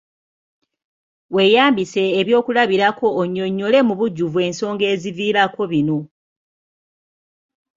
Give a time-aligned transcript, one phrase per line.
[1.35, 5.99] Weeyambise ebyokulabirako onnyonnyole mu bujjuvu ensonga eziviirako bino.